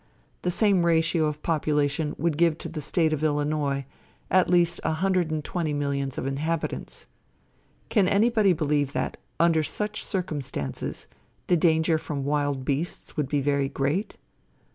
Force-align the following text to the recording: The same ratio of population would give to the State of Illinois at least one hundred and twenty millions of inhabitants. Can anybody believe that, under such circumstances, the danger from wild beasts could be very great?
The 0.41 0.49
same 0.49 0.83
ratio 0.83 1.25
of 1.27 1.43
population 1.43 2.15
would 2.17 2.35
give 2.35 2.57
to 2.57 2.67
the 2.67 2.81
State 2.81 3.13
of 3.13 3.23
Illinois 3.23 3.85
at 4.31 4.49
least 4.49 4.79
one 4.83 4.95
hundred 4.95 5.29
and 5.29 5.43
twenty 5.45 5.73
millions 5.73 6.17
of 6.17 6.25
inhabitants. 6.25 7.05
Can 7.89 8.07
anybody 8.07 8.51
believe 8.53 8.93
that, 8.93 9.17
under 9.39 9.61
such 9.61 10.03
circumstances, 10.03 11.05
the 11.45 11.55
danger 11.55 11.99
from 11.99 12.23
wild 12.25 12.65
beasts 12.65 13.11
could 13.11 13.29
be 13.29 13.41
very 13.41 13.69
great? 13.69 14.17